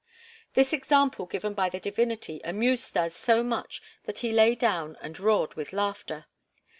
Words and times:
This 0.55 0.73
example 0.73 1.27
given 1.27 1.53
by 1.53 1.69
the 1.69 1.79
divinity 1.79 2.41
amused 2.43 2.81
Stas 2.81 3.15
so 3.15 3.43
much 3.43 3.83
that 4.05 4.17
he 4.25 4.31
lay 4.31 4.55
down 4.55 4.97
and 4.99 5.19
roared 5.19 5.53
with 5.53 5.73
laughter. 5.73 6.25